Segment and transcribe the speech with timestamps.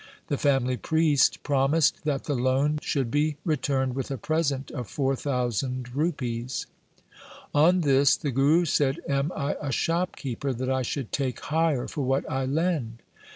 [0.29, 5.93] The family priest promised that the loan should be returned with a present of 4,000
[5.95, 6.65] rupees.
[7.53, 11.39] On this the Guru said, 1 Am I a shop keeper that I should take
[11.41, 13.03] hire for what I lend